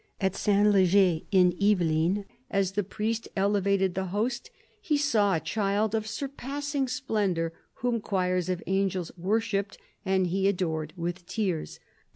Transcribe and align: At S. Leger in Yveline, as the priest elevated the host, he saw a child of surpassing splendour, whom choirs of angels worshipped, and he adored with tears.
At 0.19 0.33
S. 0.33 0.47
Leger 0.47 1.19
in 1.31 1.51
Yveline, 1.61 2.25
as 2.49 2.71
the 2.71 2.81
priest 2.81 3.27
elevated 3.35 3.93
the 3.93 4.05
host, 4.05 4.49
he 4.81 4.97
saw 4.97 5.35
a 5.35 5.39
child 5.39 5.93
of 5.93 6.07
surpassing 6.07 6.87
splendour, 6.87 7.53
whom 7.85 8.01
choirs 8.01 8.49
of 8.49 8.63
angels 8.65 9.11
worshipped, 9.15 9.77
and 10.03 10.25
he 10.25 10.47
adored 10.47 10.93
with 10.97 11.27
tears. 11.27 11.79